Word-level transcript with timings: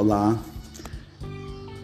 Olá, 0.00 0.42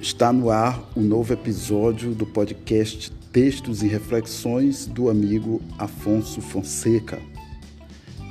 está 0.00 0.32
no 0.32 0.48
ar 0.48 0.90
o 0.96 1.00
um 1.00 1.02
novo 1.02 1.34
episódio 1.34 2.14
do 2.14 2.24
podcast 2.24 3.12
Textos 3.30 3.82
e 3.82 3.88
Reflexões 3.88 4.86
do 4.86 5.10
amigo 5.10 5.60
Afonso 5.78 6.40
Fonseca. 6.40 7.20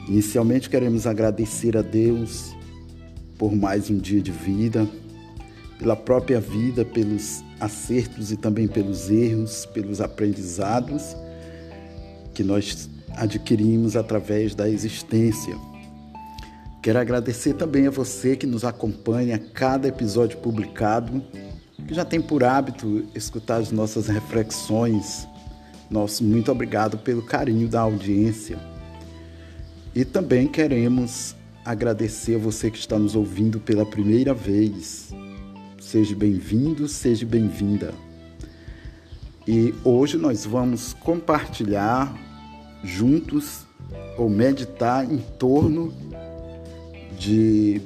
Inicialmente 0.07 0.71
queremos 0.71 1.05
agradecer 1.05 1.77
a 1.77 1.84
Deus 1.84 2.55
por 3.38 3.55
mais 3.55 3.88
um 3.91 3.99
dia 3.99 4.23
de 4.23 4.31
vida, 4.31 4.89
pela 5.77 5.95
própria 5.95 6.41
vida, 6.41 6.84
pelos 6.84 7.43
acertos 7.59 8.31
e 8.31 8.38
também 8.38 8.67
pelos 8.67 9.12
erros, 9.12 9.67
pelos 9.67 10.02
aprendizados 10.02 11.15
que 12.34 12.43
nós 12.43 12.90
adquirimos 13.15 13.95
através 13.95 14.55
da 14.55 14.67
existência. 14.67 15.55
Quero 16.85 16.99
agradecer 16.99 17.55
também 17.55 17.88
a 17.88 17.89
você 17.89 18.35
que 18.35 18.45
nos 18.45 18.63
acompanha 18.63 19.38
a 19.38 19.39
cada 19.39 19.88
episódio 19.88 20.38
publicado, 20.38 21.20
que 21.88 21.95
já 21.95 22.05
tem 22.05 22.21
por 22.21 22.43
hábito 22.43 23.07
escutar 23.16 23.55
as 23.55 23.71
nossas 23.71 24.05
reflexões. 24.05 25.27
Nosso 25.90 26.23
muito 26.23 26.52
obrigado 26.52 26.99
pelo 26.99 27.23
carinho 27.23 27.67
da 27.67 27.81
audiência. 27.81 28.59
E 29.95 30.05
também 30.05 30.48
queremos 30.48 31.35
agradecer 31.66 32.35
a 32.35 32.38
você 32.38 32.70
que 32.70 32.77
está 32.77 32.99
nos 32.99 33.15
ouvindo 33.15 33.59
pela 33.59 33.84
primeira 33.84 34.31
vez. 34.31 35.09
Seja 35.81 36.15
bem-vindo, 36.15 36.88
seja 36.88 37.26
bem-vinda. 37.26 37.95
E 39.48 39.73
hoje 39.84 40.17
nós 40.17 40.45
vamos 40.45 40.93
compartilhar 40.93 42.15
juntos 42.84 43.65
ou 44.20 44.29
meditar 44.29 45.04
em 45.04 45.17
torno 45.17 45.91
de, 47.18 47.82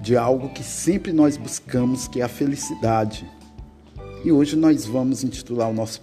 de 0.00 0.16
algo 0.16 0.48
que 0.50 0.62
sempre 0.62 1.12
nós 1.12 1.36
buscamos, 1.36 2.08
que 2.08 2.20
é 2.20 2.24
a 2.24 2.28
felicidade. 2.28 3.26
E 4.22 4.30
hoje 4.30 4.54
nós 4.54 4.84
vamos 4.84 5.24
intitular 5.24 5.70
o 5.70 5.72
nosso, 5.72 6.00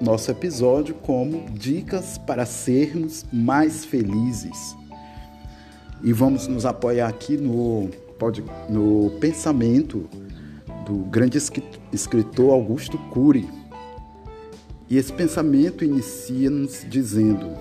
nosso 0.00 0.30
episódio 0.30 0.94
como 0.94 1.48
Dicas 1.50 2.18
para 2.18 2.44
sermos 2.44 3.24
mais 3.32 3.84
felizes. 3.84 4.76
E 6.02 6.12
vamos 6.12 6.48
nos 6.48 6.66
apoiar 6.66 7.08
aqui 7.08 7.36
no, 7.36 7.90
no 8.68 9.10
pensamento 9.20 10.08
do 10.84 11.04
grande 11.04 11.38
escritor 11.92 12.52
Augusto 12.52 12.98
Cury. 13.12 13.48
E 14.88 14.96
esse 14.96 15.12
pensamento 15.12 15.84
inicia-nos 15.84 16.84
dizendo: 16.88 17.52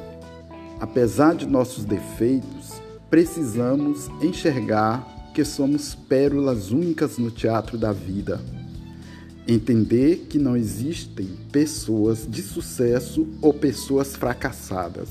apesar 0.79 1.35
de 1.35 1.45
nossos 1.45 1.85
defeitos, 1.85 2.81
precisamos 3.09 4.07
enxergar 4.21 5.31
que 5.33 5.43
somos 5.43 5.95
pérolas 5.95 6.71
únicas 6.71 7.17
no 7.17 7.31
teatro 7.31 7.77
da 7.77 7.91
vida. 7.91 8.39
Entender 9.47 10.27
que 10.29 10.37
não 10.37 10.55
existem 10.55 11.27
pessoas 11.51 12.27
de 12.29 12.41
sucesso 12.43 13.27
ou 13.41 13.51
pessoas 13.53 14.15
fracassadas. 14.15 15.09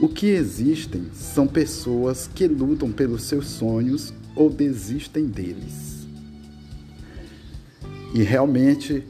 O 0.00 0.08
que 0.08 0.26
existem 0.26 1.06
são 1.12 1.46
pessoas 1.46 2.28
que 2.32 2.46
lutam 2.46 2.92
pelos 2.92 3.24
seus 3.24 3.46
sonhos 3.46 4.12
ou 4.36 4.48
desistem 4.48 5.26
deles. 5.26 6.06
E 8.14 8.22
realmente 8.22 9.04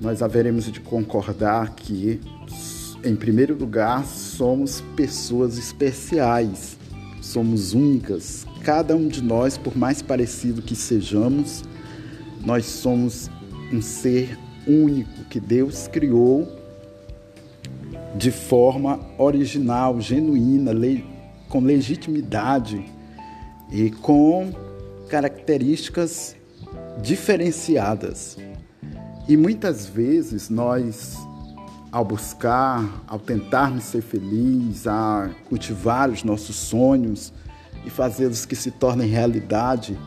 nós 0.00 0.22
haveremos 0.22 0.70
de 0.70 0.80
concordar 0.80 1.74
que, 1.74 2.20
em 3.04 3.14
primeiro 3.14 3.54
lugar, 3.54 4.04
somos 4.04 4.80
pessoas 4.96 5.58
especiais 5.58 6.79
somos 7.20 7.74
únicas. 7.74 8.46
Cada 8.62 8.96
um 8.96 9.08
de 9.08 9.22
nós, 9.22 9.56
por 9.56 9.76
mais 9.76 10.02
parecido 10.02 10.62
que 10.62 10.74
sejamos, 10.74 11.62
nós 12.44 12.64
somos 12.66 13.30
um 13.72 13.80
ser 13.80 14.38
único 14.66 15.24
que 15.24 15.38
Deus 15.38 15.88
criou 15.88 16.48
de 18.16 18.30
forma 18.30 19.00
original, 19.18 20.00
genuína, 20.00 20.72
com 21.48 21.60
legitimidade 21.60 22.84
e 23.70 23.90
com 23.90 24.52
características 25.08 26.36
diferenciadas. 27.02 28.36
E 29.28 29.36
muitas 29.36 29.86
vezes 29.86 30.48
nós 30.48 31.16
ao 31.92 32.04
buscar, 32.04 33.02
ao 33.06 33.18
tentarmos 33.18 33.84
ser 33.84 34.02
felizes, 34.02 34.86
a 34.86 35.30
cultivar 35.48 36.08
os 36.08 36.22
nossos 36.22 36.54
sonhos 36.56 37.32
e 37.84 37.90
fazê-los 37.90 38.46
que 38.46 38.54
se 38.54 38.70
tornem 38.70 39.08
realidade, 39.08 39.98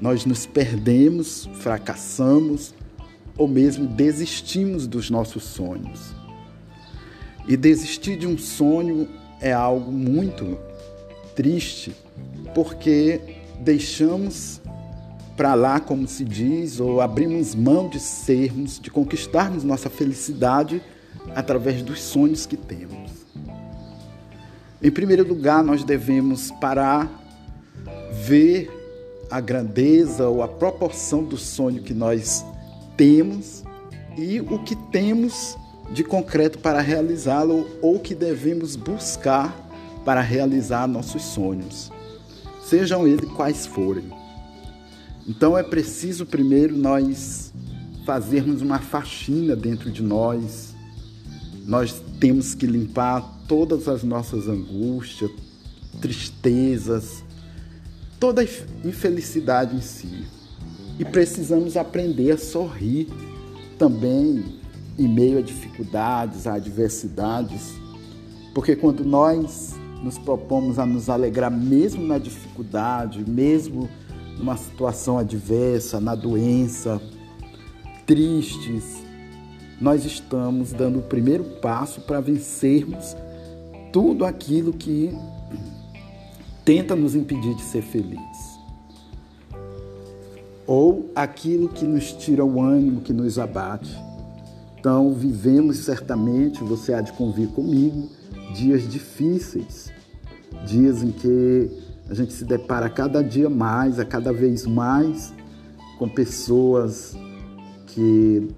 nós 0.00 0.24
nos 0.24 0.46
perdemos, 0.46 1.48
fracassamos 1.54 2.74
ou 3.36 3.46
mesmo 3.46 3.86
desistimos 3.86 4.86
dos 4.86 5.10
nossos 5.10 5.44
sonhos. 5.44 6.14
E 7.46 7.56
desistir 7.56 8.16
de 8.16 8.26
um 8.26 8.38
sonho 8.38 9.08
é 9.40 9.52
algo 9.52 9.92
muito 9.92 10.58
triste, 11.34 11.94
porque 12.54 13.20
deixamos 13.60 14.60
para 15.36 15.54
lá, 15.54 15.80
como 15.80 16.06
se 16.06 16.24
diz, 16.24 16.80
ou 16.80 17.00
abrimos 17.00 17.54
mão 17.54 17.88
de 17.88 17.98
sermos, 17.98 18.78
de 18.78 18.90
conquistarmos 18.90 19.64
nossa 19.64 19.88
felicidade 19.88 20.82
através 21.34 21.82
dos 21.82 22.00
sonhos 22.00 22.46
que 22.46 22.56
temos. 22.56 23.10
Em 24.82 24.90
primeiro 24.90 25.26
lugar, 25.26 25.62
nós 25.62 25.84
devemos 25.84 26.50
parar, 26.52 27.08
ver 28.12 28.70
a 29.30 29.40
grandeza 29.40 30.28
ou 30.28 30.42
a 30.42 30.48
proporção 30.48 31.22
do 31.22 31.36
sonho 31.36 31.82
que 31.82 31.94
nós 31.94 32.44
temos 32.96 33.62
e 34.16 34.40
o 34.40 34.58
que 34.64 34.74
temos 34.74 35.56
de 35.92 36.04
concreto 36.04 36.58
para 36.58 36.80
realizá-lo 36.80 37.66
ou 37.80 37.98
que 37.98 38.14
devemos 38.14 38.76
buscar 38.76 39.54
para 40.04 40.20
realizar 40.20 40.86
nossos 40.86 41.22
sonhos, 41.22 41.90
sejam 42.64 43.06
eles 43.06 43.28
quais 43.32 43.66
forem. 43.66 44.10
Então 45.28 45.56
é 45.56 45.62
preciso 45.62 46.24
primeiro 46.24 46.76
nós 46.76 47.52
fazermos 48.06 48.62
uma 48.62 48.78
faxina 48.78 49.54
dentro 49.54 49.90
de 49.90 50.02
nós, 50.02 50.69
nós 51.66 52.02
temos 52.18 52.54
que 52.54 52.66
limpar 52.66 53.20
todas 53.46 53.88
as 53.88 54.02
nossas 54.02 54.48
angústias, 54.48 55.30
tristezas, 56.00 57.24
toda 58.18 58.44
infelicidade 58.84 59.76
em 59.76 59.80
si. 59.80 60.24
E 60.98 61.04
precisamos 61.04 61.76
aprender 61.76 62.32
a 62.32 62.38
sorrir 62.38 63.08
também 63.78 64.60
em 64.98 65.08
meio 65.08 65.38
a 65.38 65.42
dificuldades, 65.42 66.46
a 66.46 66.54
adversidades, 66.54 67.72
porque 68.54 68.76
quando 68.76 69.04
nós 69.04 69.74
nos 70.02 70.18
propomos 70.18 70.78
a 70.78 70.84
nos 70.84 71.08
alegrar 71.08 71.50
mesmo 71.50 72.06
na 72.06 72.18
dificuldade, 72.18 73.24
mesmo 73.28 73.88
numa 74.38 74.56
situação 74.56 75.18
adversa, 75.18 76.00
na 76.00 76.14
doença, 76.14 77.00
tristes, 78.06 79.02
nós 79.80 80.04
estamos 80.04 80.72
dando 80.72 80.98
o 80.98 81.02
primeiro 81.02 81.42
passo 81.42 82.02
para 82.02 82.20
vencermos 82.20 83.16
tudo 83.92 84.24
aquilo 84.24 84.72
que 84.72 85.10
tenta 86.64 86.94
nos 86.94 87.14
impedir 87.14 87.54
de 87.54 87.62
ser 87.62 87.82
feliz. 87.82 88.20
Ou 90.66 91.10
aquilo 91.16 91.68
que 91.68 91.84
nos 91.84 92.12
tira 92.12 92.44
o 92.44 92.60
ânimo, 92.60 93.00
que 93.00 93.12
nos 93.12 93.38
abate. 93.38 93.96
Então, 94.78 95.12
vivemos 95.12 95.78
certamente, 95.78 96.62
você 96.62 96.94
há 96.94 97.00
de 97.00 97.12
convir 97.12 97.48
comigo, 97.48 98.08
dias 98.54 98.88
difíceis, 98.88 99.90
dias 100.66 101.02
em 101.02 101.10
que 101.10 101.70
a 102.08 102.14
gente 102.14 102.32
se 102.32 102.44
depara 102.44 102.88
cada 102.88 103.22
dia 103.22 103.50
mais, 103.50 103.98
a 103.98 104.04
cada 104.04 104.32
vez 104.32 104.66
mais, 104.66 105.32
com 105.98 106.08
pessoas 106.08 107.16
que 107.88 108.48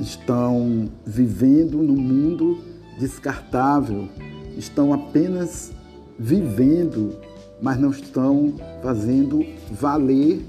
estão 0.00 0.88
vivendo 1.04 1.78
no 1.78 1.94
mundo 1.94 2.58
descartável, 2.98 4.08
estão 4.56 4.92
apenas 4.92 5.72
vivendo, 6.18 7.16
mas 7.60 7.78
não 7.78 7.90
estão 7.90 8.54
fazendo 8.82 9.44
valer 9.70 10.44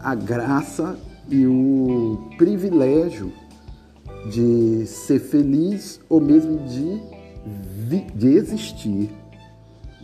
a 0.00 0.14
graça 0.14 0.96
e 1.28 1.46
o 1.46 2.30
privilégio 2.36 3.32
de 4.30 4.86
ser 4.86 5.18
feliz 5.18 6.00
ou 6.08 6.20
mesmo 6.20 6.58
de, 6.66 7.00
de 8.14 8.28
existir. 8.28 9.10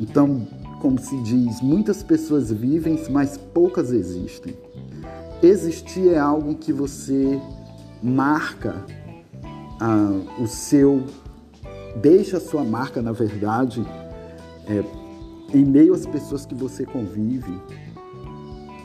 Então, 0.00 0.46
como 0.80 0.98
se 0.98 1.16
diz, 1.22 1.60
muitas 1.60 2.02
pessoas 2.02 2.52
vivem, 2.52 2.98
mas 3.10 3.36
poucas 3.36 3.90
existem. 3.90 4.54
Existir 5.42 6.08
é 6.08 6.18
algo 6.18 6.54
que 6.54 6.72
você 6.72 7.40
marca 8.02 8.84
ah, 9.80 10.20
o 10.38 10.46
seu, 10.46 11.06
deixa 12.00 12.38
a 12.38 12.40
sua 12.40 12.64
marca, 12.64 13.00
na 13.00 13.12
verdade, 13.12 13.84
é, 14.66 14.84
em 15.56 15.64
meio 15.64 15.94
às 15.94 16.06
pessoas 16.06 16.44
que 16.44 16.54
você 16.54 16.84
convive. 16.84 17.60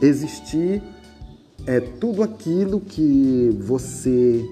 Existir 0.02 0.82
é 1.66 1.80
tudo 1.80 2.24
aquilo 2.24 2.80
que 2.80 3.58
você 3.62 4.48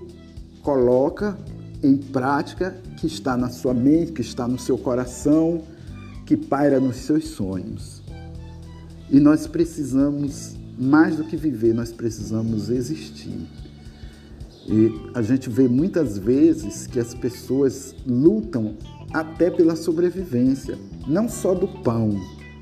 coloca 0.64 1.38
em 1.84 1.98
prática, 1.98 2.76
que 2.98 3.08
está 3.08 3.36
na 3.36 3.50
sua 3.50 3.74
mente, 3.74 4.12
que 4.12 4.22
está 4.22 4.48
no 4.48 4.58
seu 4.58 4.78
coração, 4.78 5.64
que 6.26 6.38
paira 6.38 6.80
nos 6.80 6.98
seus 6.98 7.30
sonhos. 7.30 8.02
E 9.10 9.20
nós 9.20 9.48
precisamos, 9.48 10.56
mais 10.78 11.18
do 11.18 11.24
que 11.24 11.36
viver, 11.36 11.74
nós 11.74 11.92
precisamos 11.92 12.70
existir. 12.70 13.48
E 14.68 14.92
a 15.14 15.22
gente 15.22 15.50
vê 15.50 15.68
muitas 15.68 16.18
vezes 16.18 16.88
que 16.88 17.00
as 17.00 17.14
pessoas 17.14 17.96
lutam 18.06 18.76
até 19.14 19.50
pela 19.50 19.76
sobrevivência, 19.76 20.78
não 21.08 21.28
só 21.28 21.54
do 21.54 21.68
pão, 21.68 22.20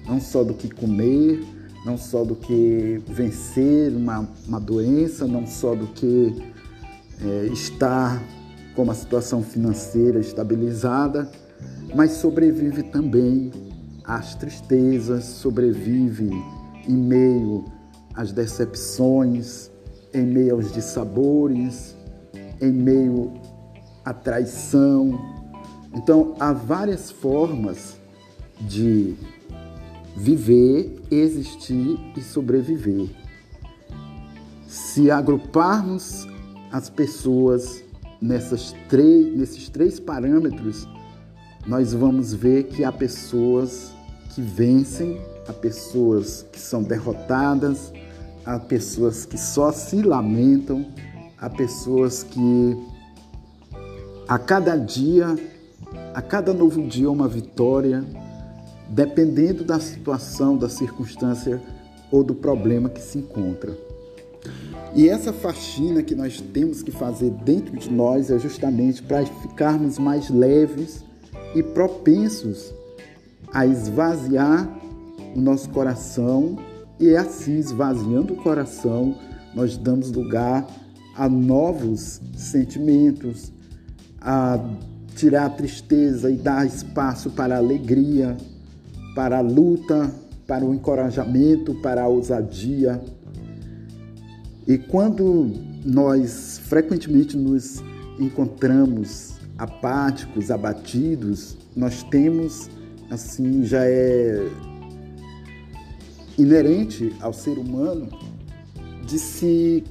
não 0.07 0.19
só 0.19 0.44
do 0.44 0.54
que 0.54 0.69
comer, 0.69 1.44
não 1.86 1.98
só 1.98 2.24
do 2.24 2.36
que 2.36 3.01
vencer 3.07 3.94
uma, 3.94 4.28
uma 4.48 4.60
doença, 4.60 5.28
não 5.28 5.46
só 5.46 5.75
do 5.75 5.88
que 5.88 6.34
é, 7.22 7.46
estar 7.48 8.22
com 8.75 8.84
uma 8.84 8.96
situação 8.96 9.44
financeira 9.44 10.19
estabilizada, 10.19 11.30
mas 11.96 12.12
sobrevive 12.12 12.84
também 12.84 13.51
às 14.04 14.36
tristezas, 14.36 15.25
sobrevive 15.25 16.31
em 16.88 16.96
meio 16.96 17.66
às 18.16 18.31
decepções, 18.31 19.69
em 20.13 20.25
meio 20.25 20.56
aos 20.56 20.71
dissabores, 20.71 21.95
em 22.61 22.71
meio 22.71 23.33
à 24.03 24.13
traição. 24.13 25.19
Então, 25.94 26.35
há 26.39 26.53
várias 26.53 27.11
formas 27.11 27.97
de 28.61 29.15
viver, 30.15 31.01
existir 31.09 32.00
e 32.15 32.21
sobreviver. 32.21 33.09
Se 34.67 35.09
agruparmos 35.09 36.27
as 36.71 36.89
pessoas 36.89 37.83
nessas 38.21 38.75
três, 38.89 39.35
nesses 39.35 39.69
três 39.69 40.00
parâmetros, 40.00 40.88
nós 41.65 41.94
vamos 41.94 42.33
ver 42.33 42.63
que 42.63 42.83
há 42.83 42.91
pessoas 42.91 43.91
que 44.33 44.41
vencem, 44.41 45.19
há 45.47 45.53
pessoas 45.53 46.45
que 46.51 46.59
são 46.59 46.83
derrotadas, 46.83 47.91
há 48.45 48.59
pessoas 48.59 49.25
que 49.25 49.38
só 49.38 49.71
se 49.71 50.01
lamentam, 50.01 50.86
há 51.38 51.50
pessoas 51.50 52.24
que 52.24 52.77
a 54.27 54.38
cada 54.38 54.75
dia, 54.75 55.36
a 56.13 56.21
cada 56.21 56.53
novo 56.53 56.86
dia, 56.88 57.09
uma 57.09 57.27
vitória, 57.27 58.03
dependendo 58.89 59.63
da 59.63 59.80
situação, 59.80 60.57
da 60.57 60.69
circunstância 60.69 61.62
ou 62.12 62.24
do 62.24 62.36
problema 62.36 62.89
que 62.89 63.01
se 63.01 63.18
encontra. 63.19 63.75
E 64.95 65.07
essa 65.07 65.31
faxina 65.31 66.01
que 66.01 66.15
nós 66.15 66.41
temos 66.41 66.81
que 66.81 66.91
fazer 66.91 67.30
dentro 67.30 67.77
de 67.77 67.91
nós 67.91 68.31
é 68.31 68.39
justamente 68.39 69.03
para 69.03 69.25
ficarmos 69.25 70.00
mais 70.00 70.30
leves 70.30 71.03
e 71.53 71.62
propensos 71.62 72.74
a 73.53 73.65
esvaziar 73.65 74.68
o 75.36 75.39
nosso 75.39 75.69
coração 75.69 76.57
e 77.00 77.10
é 77.10 77.18
assim 77.18 77.57
esvaziando 77.57 78.34
o 78.34 78.38
coração 78.38 79.16
nós 79.54 79.78
damos 79.78 80.12
lugar 80.12 80.68
a 81.16 81.28
novos 81.28 82.22
sentimentos, 82.36 83.51
a 84.22 84.60
tirar 85.16 85.48
a 85.48 85.50
tristeza 85.50 86.31
e 86.31 86.36
dar 86.36 86.66
espaço 86.66 87.30
para 87.31 87.56
a 87.56 87.57
alegria, 87.57 88.38
para 89.16 89.40
a 89.40 89.42
luta, 89.42 90.13
para 90.48 90.63
o 90.63 90.74
encorajamento, 90.74 91.75
para 91.81 92.04
a 92.04 92.07
ousadia. 92.07 93.01
E 94.68 94.78
quando 94.78 95.51
nós 95.84 96.62
frequentemente 96.66 97.36
nos 97.36 97.84
encontramos 98.19 99.34
apáticos, 99.57 100.51
abatidos, 100.51 101.57
nós 101.75 102.04
temos 102.04 102.69
assim 103.10 103.66
já 103.66 103.84
é 103.84 104.48
inerente 106.41 107.13
ao 107.21 107.33
ser 107.33 107.57
humano 107.57 108.09
de 109.03 109.19
se 109.19 109.83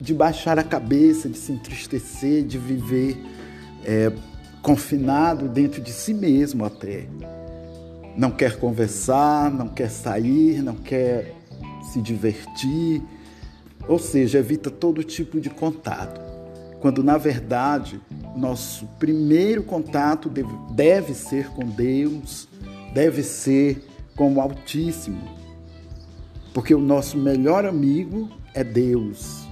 de 0.00 0.12
baixar 0.12 0.58
a 0.58 0.64
cabeça, 0.64 1.28
de 1.28 1.38
se 1.38 1.52
entristecer, 1.52 2.42
de 2.42 2.58
viver 2.58 3.16
é, 3.84 4.10
confinado 4.60 5.48
dentro 5.48 5.80
de 5.80 5.92
si 5.92 6.12
mesmo 6.12 6.64
até. 6.64 7.06
Não 8.16 8.32
quer 8.32 8.58
conversar, 8.58 9.48
não 9.48 9.68
quer 9.68 9.88
sair, 9.88 10.60
não 10.60 10.74
quer 10.74 11.36
se 11.92 12.02
divertir, 12.02 13.00
ou 13.86 13.96
seja, 13.96 14.38
evita 14.38 14.72
todo 14.72 15.04
tipo 15.04 15.40
de 15.40 15.48
contato. 15.48 16.20
Quando 16.80 17.04
na 17.04 17.16
verdade 17.16 18.00
nosso 18.36 18.86
primeiro 18.98 19.62
contato 19.62 20.28
deve, 20.28 20.52
deve 20.72 21.14
ser 21.14 21.48
com 21.50 21.64
Deus, 21.64 22.48
deve 22.92 23.22
ser 23.22 23.86
com 24.16 24.34
o 24.34 24.40
Altíssimo, 24.40 25.41
porque 26.52 26.74
o 26.74 26.80
nosso 26.80 27.16
melhor 27.16 27.64
amigo 27.64 28.28
é 28.54 28.62
Deus. 28.62 29.46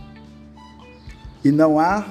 E 1.44 1.50
não 1.50 1.78
há 1.78 2.06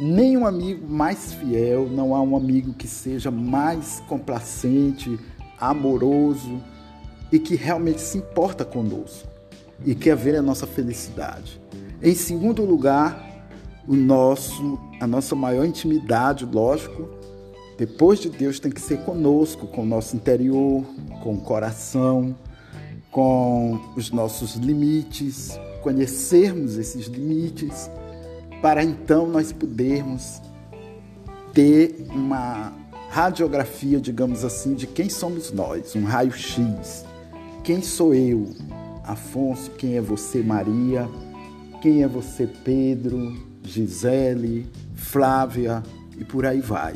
nenhum 0.00 0.46
amigo 0.46 0.86
mais 0.86 1.32
fiel, 1.34 1.88
não 1.88 2.14
há 2.14 2.22
um 2.22 2.36
amigo 2.36 2.72
que 2.72 2.88
seja 2.88 3.30
mais 3.30 4.00
complacente, 4.08 5.18
amoroso 5.60 6.60
e 7.30 7.38
que 7.38 7.54
realmente 7.54 8.00
se 8.00 8.18
importa 8.18 8.64
conosco 8.64 9.28
e 9.84 9.94
quer 9.94 10.16
ver 10.16 10.36
a 10.36 10.42
nossa 10.42 10.66
felicidade. 10.66 11.60
Em 12.02 12.14
segundo 12.14 12.64
lugar, 12.64 13.26
o 13.86 13.94
nosso, 13.94 14.78
a 15.00 15.06
nossa 15.06 15.34
maior 15.34 15.64
intimidade, 15.64 16.44
lógico, 16.44 17.08
depois 17.78 18.18
de 18.18 18.30
Deus 18.30 18.58
tem 18.58 18.70
que 18.70 18.80
ser 18.80 18.98
conosco, 18.98 19.66
com 19.66 19.82
o 19.82 19.86
nosso 19.86 20.16
interior, 20.16 20.82
com 21.22 21.34
o 21.34 21.40
coração, 21.40 22.34
com 23.10 23.80
os 23.96 24.10
nossos 24.10 24.56
limites, 24.56 25.58
conhecermos 25.82 26.76
esses 26.76 27.06
limites, 27.06 27.90
para 28.60 28.82
então 28.82 29.26
nós 29.26 29.52
podermos 29.52 30.40
ter 31.52 32.06
uma 32.10 32.72
radiografia, 33.10 34.00
digamos 34.00 34.44
assim, 34.44 34.74
de 34.74 34.86
quem 34.86 35.08
somos 35.08 35.50
nós, 35.52 35.94
um 35.94 36.04
raio-x. 36.04 37.04
Quem 37.64 37.80
sou 37.80 38.14
eu, 38.14 38.50
Afonso? 39.04 39.70
Quem 39.72 39.96
é 39.96 40.00
você, 40.00 40.42
Maria? 40.42 41.08
Quem 41.80 42.02
é 42.02 42.08
você, 42.08 42.46
Pedro? 42.46 43.34
Gisele, 43.62 44.66
Flávia 44.94 45.82
e 46.18 46.24
por 46.24 46.46
aí 46.46 46.60
vai. 46.60 46.94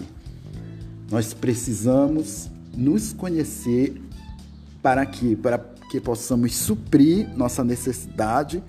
Nós 1.11 1.35
precisamos 1.35 2.49
nos 2.77 3.13
conhecer 3.13 4.01
para 4.83 5.05
que 5.05 5.35
para 5.35 5.59
que 5.91 6.01
possamos 6.01 6.55
suprir 6.55 7.29
nossa 7.37 7.65
necessidade 7.65 8.63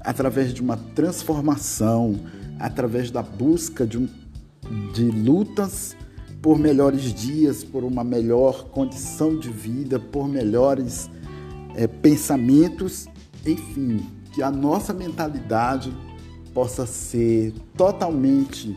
através 0.00 0.54
de 0.54 0.62
uma 0.62 0.76
transformação, 0.76 2.20
através 2.58 3.10
da 3.10 3.20
busca 3.20 3.84
de, 3.84 3.98
um, 3.98 4.08
de 4.94 5.02
lutas 5.02 5.96
por 6.40 6.56
melhores 6.56 7.12
dias, 7.12 7.64
por 7.64 7.82
uma 7.82 8.04
melhor 8.04 8.68
condição 8.68 9.36
de 9.36 9.50
vida, 9.50 9.98
por 9.98 10.28
melhores 10.28 11.10
é, 11.74 11.88
pensamentos, 11.88 13.08
enfim, 13.44 14.06
que 14.32 14.40
a 14.40 14.50
nossa 14.50 14.94
mentalidade 14.94 15.92
possa 16.54 16.86
ser 16.86 17.52
totalmente 17.76 18.76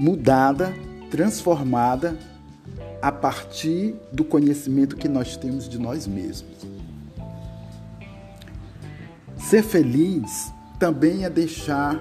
mudada, 0.00 0.74
transformada 1.12 2.18
a 3.00 3.12
partir 3.12 3.94
do 4.12 4.24
conhecimento 4.24 4.96
que 4.96 5.08
nós 5.08 5.36
temos 5.36 5.68
de 5.68 5.78
nós 5.78 6.08
mesmos. 6.08 6.79
Ser 9.50 9.64
feliz 9.64 10.54
também 10.78 11.24
é 11.24 11.28
deixar 11.28 12.00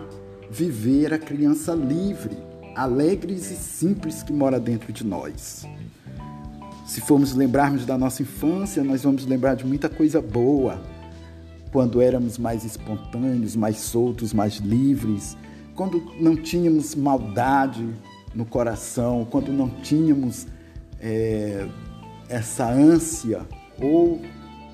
viver 0.51 1.12
a 1.12 1.18
criança 1.18 1.74
livre, 1.74 2.38
alegres 2.75 3.50
e 3.50 3.56
simples 3.56 4.22
que 4.22 4.32
mora 4.32 4.60
dentro 4.60 4.94
de 4.94 5.03
nós. 5.03 5.65
Se 6.86 7.01
formos 7.01 7.34
lembrarmos 7.34 7.88
da 7.88 7.98
nossa 7.98 8.22
infância, 8.22 8.84
nós 8.84 9.01
vamos 9.01 9.25
lembrar 9.25 9.56
de 9.56 9.65
muita 9.65 9.89
coisa 9.89 10.22
boa, 10.22 10.79
quando 11.72 12.00
éramos 12.00 12.38
mais 12.38 12.63
espontâneos, 12.63 13.56
mais 13.56 13.77
soltos, 13.77 14.32
mais 14.32 14.58
livres, 14.58 15.36
quando 15.74 16.03
não 16.20 16.36
tínhamos 16.36 16.94
maldade 16.94 17.89
no 18.36 18.46
coração, 18.46 19.25
quando 19.27 19.51
não 19.51 19.70
tínhamos 19.82 20.46
é, 21.01 21.68
essa 22.29 22.70
ânsia. 22.70 23.41
Ou 23.82 24.22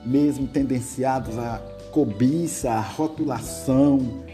mesmo 0.05 0.46
tendenciados 0.46 1.39
à 1.39 1.62
cobiça, 1.96 2.72
à 2.72 2.82
rotulação. 2.82 4.25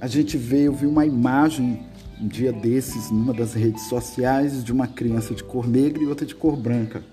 A 0.00 0.08
gente 0.08 0.36
veio, 0.36 0.72
viu 0.72 0.90
uma 0.90 1.06
imagem 1.06 1.78
um 2.20 2.26
dia 2.26 2.52
desses 2.52 3.08
numa 3.12 3.32
das 3.32 3.54
redes 3.54 3.84
sociais 3.84 4.64
de 4.64 4.72
uma 4.72 4.88
criança 4.88 5.32
de 5.32 5.44
cor 5.44 5.68
negra 5.68 6.02
e 6.02 6.06
outra 6.08 6.26
de 6.26 6.34
cor 6.34 6.56
branca. 6.56 7.04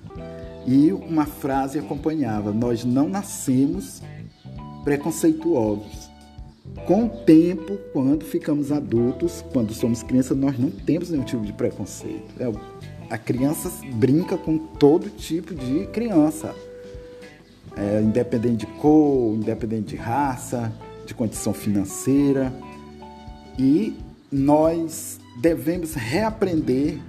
E 0.66 0.92
uma 0.92 1.28
frase 1.28 1.78
acompanhava: 1.78 2.52
Nós 2.52 2.84
não 2.84 3.08
nascemos 3.08 4.02
preconceituosos. 4.84 6.10
Com 6.88 7.06
o 7.06 7.10
tempo, 7.10 7.78
quando 7.94 8.26
ficamos 8.26 8.72
adultos, 8.72 9.46
quando 9.54 9.72
somos 9.72 10.02
crianças, 10.02 10.36
nós 10.36 10.58
não 10.58 10.72
temos 10.72 11.12
nenhum 11.12 11.24
tipo 11.24 11.46
de 11.46 11.54
preconceito. 11.54 12.34
É, 12.40 12.52
a 13.14 13.20
criança 13.20 13.72
brinca 13.94 14.36
com 14.36 14.58
todo 14.58 15.12
tipo 15.12 15.54
de 15.54 15.86
criança, 15.88 16.56
é, 17.76 18.02
independente 18.02 18.66
de 18.66 18.72
cor, 18.74 19.36
independente 19.36 19.90
de 19.90 19.96
raça, 19.96 20.72
de 21.06 21.14
condição 21.14 21.54
financeira. 21.54 22.54
E 23.58 23.98
nós 24.32 25.20
devemos 25.42 25.94
reaprender 25.94 27.00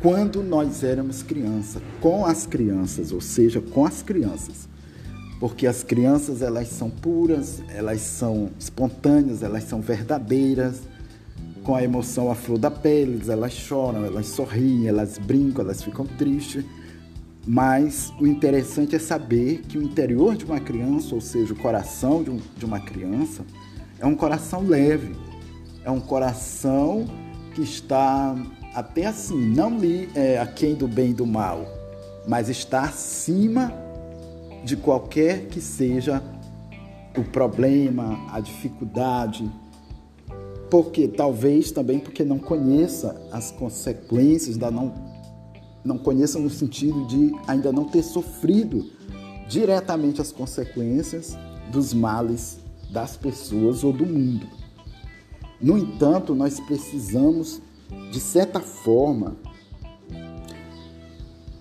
quando 0.00 0.42
nós 0.42 0.82
éramos 0.82 1.22
criança, 1.22 1.80
com 2.00 2.26
as 2.26 2.44
crianças, 2.44 3.12
ou 3.12 3.20
seja, 3.20 3.60
com 3.60 3.86
as 3.86 4.02
crianças. 4.02 4.68
Porque 5.38 5.66
as 5.66 5.82
crianças, 5.82 6.42
elas 6.42 6.68
são 6.68 6.90
puras, 6.90 7.62
elas 7.68 8.00
são 8.00 8.50
espontâneas, 8.58 9.42
elas 9.42 9.64
são 9.64 9.80
verdadeiras, 9.80 10.82
com 11.62 11.74
a 11.74 11.82
emoção 11.82 12.30
à 12.30 12.34
flor 12.34 12.58
da 12.58 12.70
pele, 12.70 13.22
elas 13.28 13.52
choram, 13.52 14.04
elas 14.04 14.26
sorriem, 14.26 14.88
elas 14.88 15.18
brincam, 15.18 15.64
elas 15.64 15.82
ficam 15.82 16.04
tristes. 16.04 16.64
Mas 17.46 18.12
o 18.20 18.26
interessante 18.26 18.94
é 18.94 18.98
saber 18.98 19.62
que 19.62 19.76
o 19.76 19.82
interior 19.82 20.36
de 20.36 20.44
uma 20.44 20.60
criança, 20.60 21.14
ou 21.14 21.20
seja, 21.20 21.52
o 21.52 21.56
coração 21.56 22.22
de, 22.22 22.30
um, 22.30 22.38
de 22.56 22.64
uma 22.64 22.80
criança, 22.80 23.44
é 23.98 24.06
um 24.06 24.14
coração 24.14 24.62
leve, 24.62 25.14
é 25.84 25.90
um 25.90 26.00
coração 26.00 27.06
que 27.54 27.62
está 27.62 28.36
até 28.74 29.06
assim, 29.06 29.38
não 29.38 29.76
li 29.76 30.08
é, 30.14 30.38
aquém 30.38 30.74
do 30.74 30.86
bem 30.86 31.10
e 31.10 31.14
do 31.14 31.26
mal, 31.26 31.66
mas 32.26 32.48
está 32.48 32.82
acima 32.82 33.72
de 34.64 34.76
qualquer 34.76 35.46
que 35.48 35.60
seja 35.60 36.22
o 37.16 37.24
problema, 37.24 38.18
a 38.32 38.40
dificuldade, 38.40 39.50
porque 40.70 41.06
talvez 41.06 41.70
também 41.70 41.98
porque 41.98 42.24
não 42.24 42.38
conheça 42.38 43.20
as 43.30 43.50
consequências 43.50 44.56
da 44.56 44.70
não 44.70 45.11
não 45.84 45.98
conheça 45.98 46.38
no 46.38 46.50
sentido 46.50 47.06
de 47.06 47.32
ainda 47.46 47.72
não 47.72 47.84
ter 47.84 48.02
sofrido 48.02 48.90
diretamente 49.48 50.20
as 50.20 50.30
consequências 50.30 51.36
dos 51.70 51.92
males 51.92 52.60
das 52.90 53.16
pessoas 53.16 53.82
ou 53.82 53.92
do 53.92 54.06
mundo. 54.06 54.46
No 55.60 55.78
entanto, 55.78 56.34
nós 56.34 56.60
precisamos 56.60 57.60
de 58.10 58.20
certa 58.20 58.60
forma, 58.60 59.36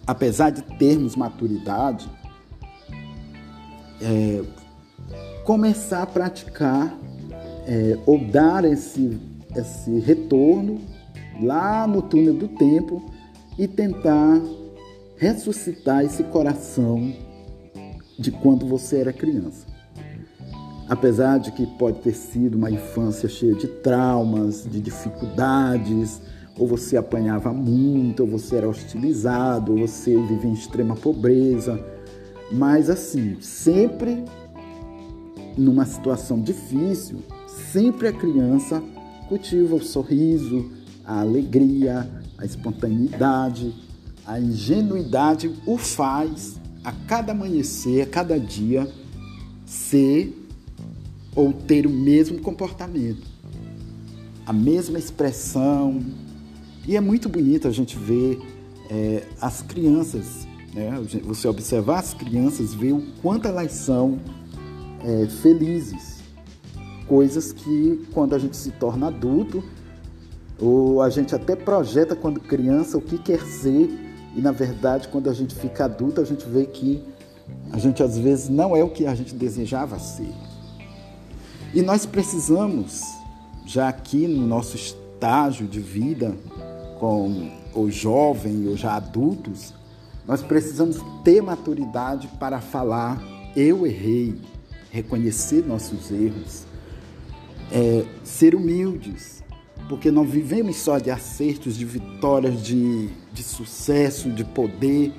apesar 0.05 0.49
de 0.49 0.61
termos 0.77 1.15
maturidade, 1.15 2.09
é, 4.01 4.43
começar 5.43 6.03
a 6.03 6.05
praticar 6.05 6.97
é, 7.65 7.97
ou 8.05 8.19
dar 8.19 8.65
esse, 8.65 9.19
esse 9.55 9.99
retorno 9.99 10.81
lá 11.41 11.85
no 11.87 12.01
túnel 12.01 12.33
do 12.33 12.47
tempo 12.47 13.10
e 13.61 13.67
tentar 13.67 14.41
ressuscitar 15.17 16.03
esse 16.03 16.23
coração 16.23 17.13
de 18.17 18.31
quando 18.31 18.65
você 18.65 19.01
era 19.01 19.13
criança. 19.13 19.67
Apesar 20.89 21.37
de 21.37 21.51
que 21.51 21.67
pode 21.77 21.99
ter 21.99 22.15
sido 22.15 22.55
uma 22.55 22.71
infância 22.71 23.29
cheia 23.29 23.53
de 23.53 23.67
traumas, 23.67 24.63
de 24.63 24.81
dificuldades, 24.81 26.19
ou 26.57 26.65
você 26.65 26.97
apanhava 26.97 27.53
muito, 27.53 28.21
ou 28.21 28.29
você 28.29 28.55
era 28.55 28.67
hostilizado, 28.67 29.73
ou 29.73 29.87
você 29.87 30.15
vivia 30.15 30.49
em 30.49 30.53
extrema 30.53 30.95
pobreza. 30.95 31.79
Mas 32.51 32.89
assim, 32.89 33.37
sempre 33.41 34.25
numa 35.55 35.85
situação 35.85 36.41
difícil, 36.41 37.19
sempre 37.45 38.07
a 38.07 38.11
criança 38.11 38.81
cultiva 39.29 39.75
o 39.75 39.83
sorriso, 39.83 40.71
a 41.05 41.21
alegria, 41.21 42.09
a 42.41 42.45
espontaneidade, 42.45 43.73
a 44.25 44.39
ingenuidade 44.39 45.53
o 45.65 45.77
faz 45.77 46.59
a 46.83 46.91
cada 46.91 47.31
amanhecer, 47.31 48.01
a 48.01 48.05
cada 48.07 48.39
dia 48.39 48.91
ser 49.65 50.35
ou 51.35 51.53
ter 51.53 51.85
o 51.85 51.89
mesmo 51.89 52.39
comportamento, 52.39 53.25
a 54.45 54.51
mesma 54.51 54.97
expressão, 54.97 56.03
e 56.85 56.97
é 56.97 57.01
muito 57.01 57.29
bonito 57.29 57.67
a 57.67 57.71
gente 57.71 57.95
ver 57.95 58.41
é, 58.89 59.23
as 59.39 59.61
crianças, 59.61 60.47
né? 60.73 60.99
você 61.23 61.47
observar 61.47 61.99
as 61.99 62.13
crianças, 62.13 62.73
ver 62.73 62.91
o 62.91 63.01
quanto 63.21 63.47
elas 63.47 63.71
são 63.71 64.19
é, 65.03 65.27
felizes. 65.27 66.19
Coisas 67.07 67.51
que 67.51 68.05
quando 68.13 68.33
a 68.33 68.39
gente 68.39 68.57
se 68.57 68.71
torna 68.71 69.07
adulto, 69.07 69.63
ou 70.61 71.01
a 71.01 71.09
gente 71.09 71.33
até 71.33 71.55
projeta 71.55 72.15
quando 72.15 72.39
criança 72.39 72.97
o 72.97 73.01
que 73.01 73.17
quer 73.17 73.41
ser, 73.41 73.89
e 74.35 74.39
na 74.39 74.51
verdade 74.51 75.07
quando 75.07 75.29
a 75.29 75.33
gente 75.33 75.55
fica 75.55 75.85
adulto 75.85 76.21
a 76.21 76.23
gente 76.23 76.47
vê 76.47 76.65
que 76.65 77.03
a 77.71 77.79
gente 77.79 78.03
às 78.03 78.17
vezes 78.17 78.47
não 78.47 78.75
é 78.75 78.83
o 78.83 78.89
que 78.89 79.05
a 79.05 79.15
gente 79.15 79.33
desejava 79.33 79.97
ser. 79.99 80.31
E 81.73 81.81
nós 81.81 82.05
precisamos, 82.05 83.01
já 83.65 83.89
aqui 83.89 84.27
no 84.27 84.45
nosso 84.45 84.75
estágio 84.75 85.67
de 85.67 85.79
vida, 85.79 86.35
com 86.99 87.49
os 87.73 87.95
jovens 87.95 88.67
ou 88.67 88.75
já 88.75 88.95
adultos, 88.95 89.73
nós 90.27 90.41
precisamos 90.41 90.97
ter 91.23 91.41
maturidade 91.41 92.27
para 92.39 92.59
falar: 92.59 93.21
eu 93.55 93.87
errei, 93.87 94.35
reconhecer 94.91 95.65
nossos 95.65 96.11
erros, 96.11 96.65
é, 97.71 98.05
ser 98.23 98.53
humildes, 98.53 99.41
porque 99.91 100.09
não 100.09 100.23
vivemos 100.23 100.77
só 100.77 100.99
de 100.99 101.11
acertos, 101.11 101.75
de 101.75 101.83
vitórias, 101.83 102.63
de, 102.63 103.09
de 103.33 103.43
sucesso, 103.43 104.31
de 104.31 104.45
poder, 104.45 105.11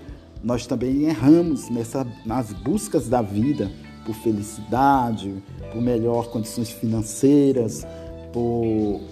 nós 0.43 0.67
também 0.67 1.03
erramos 1.03 1.69
nessa, 1.69 2.07
nas 2.25 2.55
buscas 2.55 3.07
da 3.07 3.21
vida 3.21 3.71
por 4.07 4.15
felicidade, 4.15 5.45
por 5.71 5.83
melhor 5.83 6.31
condições 6.31 6.71
financeiras, 6.71 7.87
por 8.33 9.03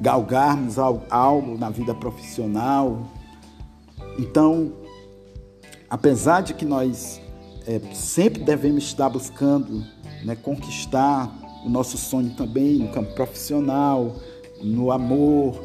galgarmos 0.00 0.78
algo 0.78 1.58
na 1.58 1.68
vida 1.68 1.92
profissional. 1.92 3.10
Então, 4.16 4.74
apesar 5.90 6.42
de 6.42 6.54
que 6.54 6.64
nós 6.64 7.20
é, 7.66 7.80
sempre 7.92 8.44
devemos 8.44 8.84
estar 8.84 9.08
buscando 9.08 9.84
né, 10.24 10.36
conquistar 10.36 11.36
o 11.64 11.68
nosso 11.68 11.98
sonho 11.98 12.30
também 12.30 12.78
no 12.78 12.88
campo 12.88 13.14
profissional, 13.14 14.16
no 14.62 14.90
amor, 14.90 15.62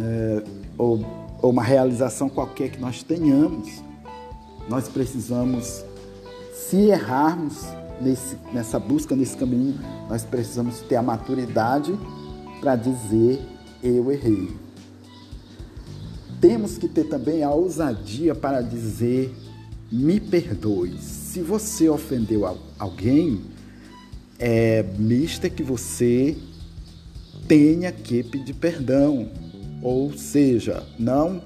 é, 0.00 0.44
ou, 0.78 1.00
ou 1.40 1.50
uma 1.50 1.62
realização 1.62 2.28
qualquer 2.28 2.70
que 2.70 2.80
nós 2.80 3.02
tenhamos, 3.02 3.82
nós 4.68 4.88
precisamos, 4.88 5.84
se 6.54 6.76
errarmos 6.88 7.64
nesse, 8.00 8.36
nessa 8.52 8.78
busca, 8.78 9.14
nesse 9.14 9.36
caminho, 9.36 9.78
nós 10.08 10.24
precisamos 10.24 10.80
ter 10.80 10.96
a 10.96 11.02
maturidade 11.02 11.96
para 12.60 12.76
dizer 12.76 13.40
eu 13.82 14.10
errei. 14.10 14.56
Temos 16.40 16.78
que 16.78 16.88
ter 16.88 17.04
também 17.04 17.42
a 17.42 17.50
ousadia 17.50 18.34
para 18.34 18.60
dizer 18.60 19.34
me 19.90 20.18
perdoe. 20.18 20.98
Se 20.98 21.40
você 21.40 21.88
ofendeu 21.88 22.58
alguém, 22.78 23.40
é 24.38 24.84
mista 24.98 25.48
que 25.48 25.62
você 25.62 26.36
tenha 27.46 27.92
que 27.92 28.22
pedir 28.22 28.54
perdão. 28.54 29.28
Ou 29.82 30.16
seja, 30.16 30.82
não 30.98 31.42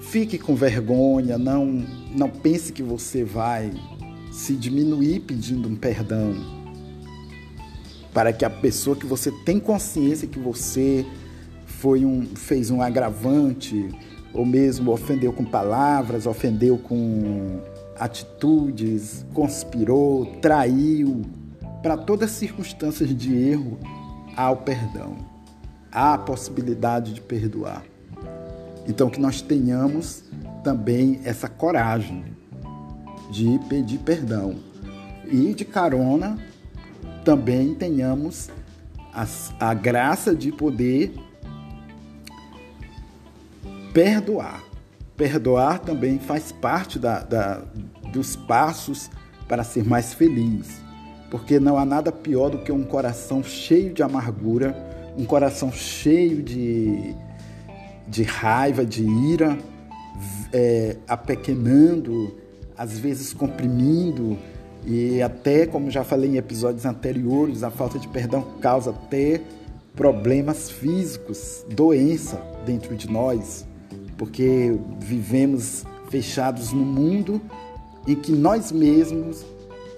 fique 0.00 0.38
com 0.38 0.54
vergonha, 0.54 1.36
não, 1.36 1.66
não 2.16 2.30
pense 2.30 2.72
que 2.72 2.82
você 2.82 3.24
vai 3.24 3.70
se 4.32 4.54
diminuir 4.54 5.20
pedindo 5.20 5.68
um 5.68 5.76
perdão. 5.76 6.34
Para 8.14 8.32
que 8.32 8.44
a 8.44 8.50
pessoa 8.50 8.96
que 8.96 9.06
você 9.06 9.30
tem 9.44 9.60
consciência 9.60 10.26
que 10.26 10.38
você 10.38 11.04
foi 11.66 12.04
um, 12.04 12.24
fez 12.34 12.70
um 12.70 12.80
agravante, 12.80 13.88
ou 14.32 14.44
mesmo 14.44 14.92
ofendeu 14.92 15.32
com 15.32 15.44
palavras, 15.44 16.26
ofendeu 16.26 16.78
com 16.78 17.60
atitudes, 17.98 19.24
conspirou, 19.34 20.26
traiu. 20.40 21.22
Para 21.82 21.96
todas 21.96 22.30
as 22.30 22.36
circunstâncias 22.36 23.14
de 23.14 23.34
erro, 23.34 23.78
há 24.36 24.50
o 24.50 24.56
perdão, 24.56 25.16
há 25.92 26.14
a 26.14 26.18
possibilidade 26.18 27.14
de 27.14 27.20
perdoar. 27.20 27.84
Então, 28.86 29.10
que 29.10 29.20
nós 29.20 29.42
tenhamos 29.42 30.24
também 30.64 31.20
essa 31.24 31.48
coragem 31.48 32.24
de 33.30 33.58
pedir 33.68 33.98
perdão. 33.98 34.56
E 35.30 35.52
de 35.52 35.64
carona, 35.64 36.38
também 37.24 37.74
tenhamos 37.74 38.48
a, 39.12 39.26
a 39.60 39.74
graça 39.74 40.34
de 40.34 40.50
poder 40.50 41.12
perdoar. 43.92 44.64
Perdoar 45.16 45.80
também 45.80 46.18
faz 46.18 46.50
parte 46.50 46.98
da, 46.98 47.20
da, 47.20 47.62
dos 48.12 48.34
passos 48.36 49.10
para 49.46 49.62
ser 49.64 49.84
mais 49.84 50.14
feliz. 50.14 50.87
Porque 51.30 51.60
não 51.60 51.78
há 51.78 51.84
nada 51.84 52.10
pior 52.10 52.50
do 52.50 52.58
que 52.58 52.72
um 52.72 52.84
coração 52.84 53.42
cheio 53.42 53.92
de 53.92 54.02
amargura, 54.02 54.76
um 55.16 55.24
coração 55.24 55.70
cheio 55.70 56.42
de, 56.42 57.14
de 58.06 58.22
raiva, 58.22 58.84
de 58.84 59.04
ira, 59.04 59.58
é, 60.52 60.96
apequenando, 61.06 62.34
às 62.76 62.98
vezes 62.98 63.32
comprimindo, 63.32 64.38
e 64.86 65.20
até, 65.20 65.66
como 65.66 65.90
já 65.90 66.02
falei 66.02 66.30
em 66.30 66.36
episódios 66.36 66.86
anteriores, 66.86 67.62
a 67.62 67.70
falta 67.70 67.98
de 67.98 68.08
perdão 68.08 68.42
causa 68.60 68.90
até 68.90 69.40
problemas 69.94 70.70
físicos, 70.70 71.64
doença 71.68 72.40
dentro 72.64 72.96
de 72.96 73.10
nós, 73.10 73.66
porque 74.16 74.78
vivemos 75.00 75.84
fechados 76.08 76.72
no 76.72 76.84
mundo 76.84 77.40
em 78.06 78.14
que 78.14 78.32
nós 78.32 78.72
mesmos 78.72 79.44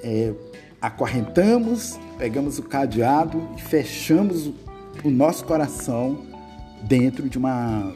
é, 0.02 0.32
acorrentamos, 0.80 1.98
pegamos 2.16 2.58
o 2.58 2.62
cadeado 2.62 3.48
e 3.56 3.60
fechamos 3.60 4.50
o 5.04 5.10
nosso 5.10 5.44
coração 5.44 6.24
dentro 6.82 7.28
de 7.28 7.36
uma, 7.36 7.92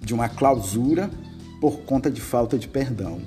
de 0.00 0.14
uma 0.14 0.28
clausura 0.28 1.10
por 1.60 1.80
conta 1.80 2.10
de 2.10 2.20
falta 2.20 2.58
de 2.58 2.68
perdão. 2.68 3.20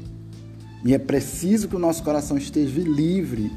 E 0.83 0.93
é 0.93 0.97
preciso 0.97 1.67
que 1.67 1.75
o 1.75 1.79
nosso 1.79 2.03
coração 2.03 2.37
esteja 2.37 2.81
livre, 2.81 3.51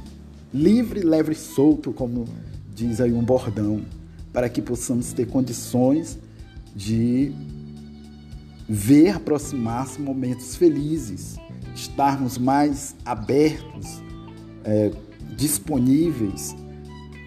livre, 0.53 1.01
leve 1.01 1.33
e 1.33 1.37
solto, 1.37 1.93
como 1.93 2.27
diz 2.75 3.01
aí 3.01 3.13
um 3.13 3.23
bordão, 3.23 3.83
para 4.33 4.49
que 4.49 4.61
possamos 4.61 5.13
ter 5.13 5.27
condições 5.27 6.19
de 6.75 7.33
ver 8.69 9.11
aproximar-se 9.11 10.01
momentos 10.01 10.57
felizes, 10.57 11.37
estarmos 11.75 12.39
mais 12.39 12.97
abertos, 13.05 14.03
é, 14.65 14.91
disponíveis 15.37 16.55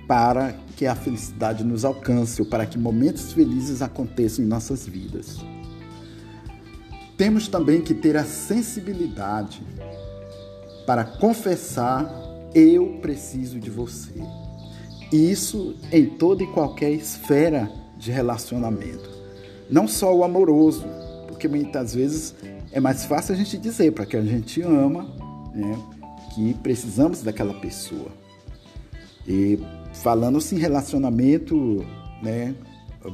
para 0.08 0.54
que 0.75 0.86
a 0.86 0.96
felicidade 0.96 1.63
nos 1.63 1.86
alcance 1.86 2.42
ou 2.42 2.48
para 2.48 2.65
que 2.65 2.77
momentos 2.77 3.34
felizes 3.34 3.82
aconteçam 3.82 4.44
em 4.44 4.48
nossas 4.48 4.86
vidas. 4.86 5.39
Temos 7.18 7.48
também 7.48 7.82
que 7.82 7.94
ter 7.94 8.18
a 8.18 8.25
sensibilidade 8.25 9.62
para 10.86 11.04
confessar: 11.04 12.12
eu 12.54 13.00
preciso 13.01 13.60
de 13.60 13.70
você. 13.70 14.22
Isso 15.12 15.75
em 15.92 16.06
toda 16.06 16.44
e 16.44 16.48
qualquer 16.48 16.92
esfera 16.92 17.72
de 17.98 18.12
relacionamento. 18.12 19.10
Não 19.70 19.88
só 19.88 20.13
o 20.13 20.24
amoroso, 20.24 20.86
porque 21.27 21.48
muitas 21.48 21.96
vezes 21.96 22.36
é 22.72 22.80
mais 22.80 23.06
fácil 23.06 23.34
a 23.34 23.38
gente 23.38 23.58
dizer 23.58 23.92
para 23.94 24.06
que 24.06 24.18
a 24.18 24.22
gente 24.22 24.62
ama, 24.62 25.04
né, 25.54 25.77
que 26.36 26.54
precisamos 26.56 27.22
daquela 27.22 27.54
pessoa. 27.54 28.12
E 29.25 29.58
falando-se 29.94 30.54
em 30.54 30.60
relacionamento 30.60 31.86
né, 32.22 32.54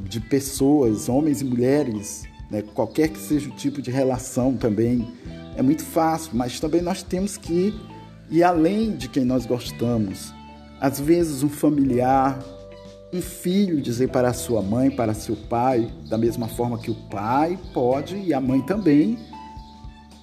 de 0.09 0.19
pessoas, 0.19 1.07
homens 1.07 1.41
e 1.41 1.45
mulheres, 1.45 2.23
né, 2.49 2.63
qualquer 2.73 3.09
que 3.09 3.19
seja 3.19 3.47
o 3.47 3.51
tipo 3.53 3.81
de 3.81 3.91
relação 3.91 4.57
também, 4.57 5.07
é 5.55 5.61
muito 5.61 5.83
fácil, 5.83 6.31
mas 6.33 6.59
também 6.59 6.81
nós 6.81 7.03
temos 7.03 7.37
que 7.37 7.73
ir 8.29 8.43
além 8.43 8.95
de 8.95 9.07
quem 9.07 9.23
nós 9.23 9.45
gostamos. 9.45 10.33
Às 10.79 10.99
vezes, 10.99 11.43
um 11.43 11.49
familiar, 11.49 12.39
um 13.13 13.21
filho 13.21 13.79
dizer 13.79 14.09
para 14.09 14.29
a 14.29 14.33
sua 14.33 14.63
mãe, 14.63 14.89
para 14.89 15.13
seu 15.13 15.35
pai, 15.35 15.93
da 16.09 16.17
mesma 16.17 16.47
forma 16.47 16.79
que 16.79 16.89
o 16.89 16.95
pai 16.95 17.59
pode 17.73 18.17
e 18.17 18.33
a 18.33 18.41
mãe 18.41 18.61
também, 18.61 19.19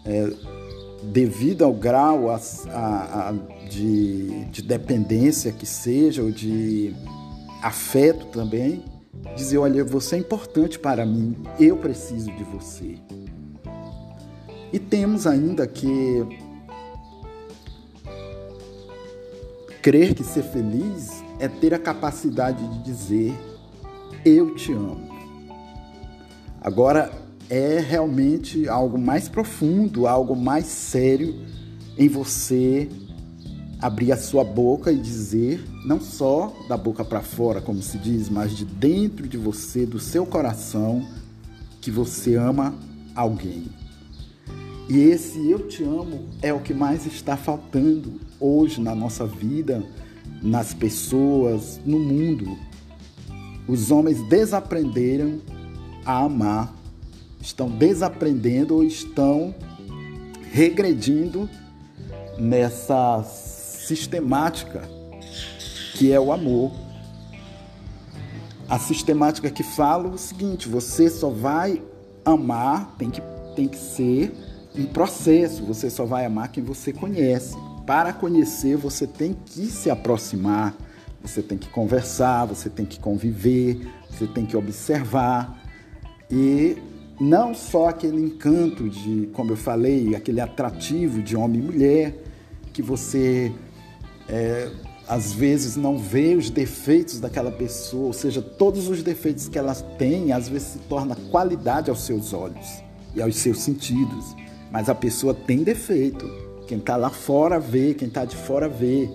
é, 0.04 0.57
devido 1.02 1.64
ao 1.64 1.72
grau 1.72 2.30
a, 2.30 2.40
a, 2.70 3.28
a, 3.28 3.32
de, 3.68 4.44
de 4.46 4.62
dependência 4.62 5.52
que 5.52 5.66
seja, 5.66 6.22
ou 6.22 6.30
de 6.30 6.94
afeto 7.62 8.26
também, 8.26 8.84
dizer: 9.36 9.58
olha, 9.58 9.84
você 9.84 10.16
é 10.16 10.18
importante 10.18 10.78
para 10.78 11.04
mim, 11.04 11.36
eu 11.58 11.76
preciso 11.76 12.30
de 12.32 12.44
você. 12.44 12.98
E 14.72 14.78
temos 14.78 15.26
ainda 15.26 15.66
que 15.66 16.26
crer 19.80 20.14
que 20.14 20.22
ser 20.22 20.42
feliz 20.42 21.22
é 21.38 21.48
ter 21.48 21.72
a 21.72 21.78
capacidade 21.78 22.62
de 22.68 22.84
dizer 22.84 23.34
eu 24.24 24.54
te 24.54 24.72
amo. 24.72 25.08
Agora 26.60 27.10
é 27.50 27.78
realmente 27.78 28.68
algo 28.68 28.98
mais 28.98 29.28
profundo, 29.28 30.06
algo 30.06 30.36
mais 30.36 30.66
sério 30.66 31.34
em 31.96 32.08
você 32.08 32.88
abrir 33.80 34.12
a 34.12 34.16
sua 34.16 34.42
boca 34.42 34.90
e 34.90 34.98
dizer, 34.98 35.64
não 35.84 36.00
só 36.00 36.52
da 36.68 36.76
boca 36.76 37.04
para 37.04 37.20
fora, 37.20 37.60
como 37.60 37.80
se 37.80 37.96
diz, 37.96 38.28
mas 38.28 38.56
de 38.56 38.64
dentro 38.64 39.28
de 39.28 39.36
você, 39.36 39.86
do 39.86 40.00
seu 40.00 40.26
coração, 40.26 41.06
que 41.80 41.90
você 41.90 42.34
ama 42.34 42.74
alguém. 43.14 43.66
E 44.88 44.98
esse 44.98 45.48
eu 45.48 45.68
te 45.68 45.84
amo 45.84 46.28
é 46.42 46.52
o 46.52 46.60
que 46.60 46.74
mais 46.74 47.06
está 47.06 47.36
faltando 47.36 48.20
hoje 48.40 48.80
na 48.80 48.94
nossa 48.94 49.26
vida, 49.26 49.84
nas 50.42 50.72
pessoas, 50.74 51.80
no 51.84 51.98
mundo. 51.98 52.56
Os 53.68 53.90
homens 53.90 54.26
desaprenderam 54.28 55.40
a 56.04 56.24
amar, 56.24 56.74
estão 57.40 57.68
desaprendendo 57.68 58.74
ou 58.74 58.84
estão 58.84 59.54
regredindo 60.52 61.48
nessa 62.38 63.22
sistemática 63.24 64.88
que 65.94 66.12
é 66.12 66.20
o 66.20 66.32
amor. 66.32 66.70
A 68.68 68.78
sistemática 68.78 69.50
que 69.50 69.62
fala 69.62 70.08
o 70.08 70.18
seguinte: 70.18 70.68
você 70.68 71.10
só 71.10 71.28
vai 71.28 71.82
amar, 72.24 72.94
tem 72.96 73.10
que, 73.10 73.20
tem 73.56 73.66
que 73.66 73.78
ser 73.78 74.32
um 74.76 74.86
processo. 74.86 75.64
Você 75.64 75.90
só 75.90 76.04
vai 76.04 76.24
amar 76.24 76.52
quem 76.52 76.62
você 76.62 76.92
conhece. 76.92 77.56
Para 77.86 78.12
conhecer, 78.12 78.76
você 78.76 79.06
tem 79.06 79.34
que 79.46 79.66
se 79.66 79.90
aproximar, 79.90 80.76
você 81.22 81.42
tem 81.42 81.56
que 81.56 81.68
conversar, 81.68 82.44
você 82.44 82.68
tem 82.68 82.84
que 82.84 83.00
conviver, 83.00 83.88
você 84.10 84.26
tem 84.26 84.44
que 84.44 84.56
observar. 84.56 85.58
E 86.30 86.76
não 87.20 87.54
só 87.54 87.88
aquele 87.88 88.20
encanto 88.20 88.88
de, 88.88 89.28
como 89.32 89.52
eu 89.52 89.56
falei, 89.56 90.14
aquele 90.14 90.40
atrativo 90.40 91.22
de 91.22 91.36
homem 91.36 91.60
e 91.60 91.64
mulher, 91.64 92.24
que 92.72 92.80
você 92.80 93.52
é, 94.28 94.70
às 95.08 95.32
vezes 95.32 95.74
não 95.74 95.96
vê 95.96 96.34
os 96.34 96.50
defeitos 96.50 97.18
daquela 97.18 97.50
pessoa, 97.50 98.08
ou 98.08 98.12
seja, 98.12 98.42
todos 98.42 98.88
os 98.88 99.02
defeitos 99.02 99.48
que 99.48 99.58
ela 99.58 99.74
tem, 99.74 100.32
às 100.32 100.48
vezes 100.48 100.68
se 100.68 100.78
torna 100.80 101.16
qualidade 101.30 101.88
aos 101.88 102.04
seus 102.04 102.34
olhos 102.34 102.82
e 103.16 103.22
aos 103.22 103.36
seus 103.36 103.60
sentidos. 103.60 104.36
Mas 104.70 104.90
a 104.90 104.94
pessoa 104.94 105.32
tem 105.32 105.62
defeito. 105.62 106.30
Quem 106.66 106.76
está 106.76 106.96
lá 106.96 107.08
fora 107.08 107.58
vê, 107.58 107.94
quem 107.94 108.08
está 108.08 108.26
de 108.26 108.36
fora 108.36 108.68
vê. 108.68 109.08